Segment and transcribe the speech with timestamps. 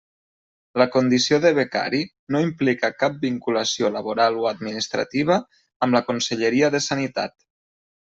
[0.81, 1.99] La condició de becari
[2.37, 5.41] no implica cap vinculació laboral o administrativa
[5.87, 7.43] amb la Conselleria de Sanitat.